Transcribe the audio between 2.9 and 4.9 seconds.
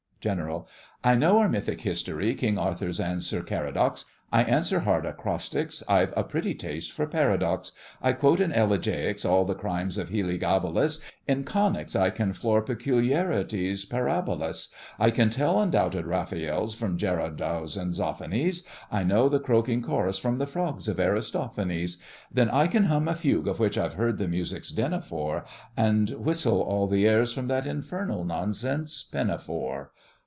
and Sir Caradoc's; I answer